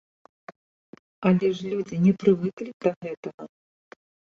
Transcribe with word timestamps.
Але 1.31 1.47
ж 1.59 1.75
людзі 1.75 2.03
не 2.09 2.13
прывыклі 2.27 2.71
да 2.87 2.91
гэтага! 3.03 3.43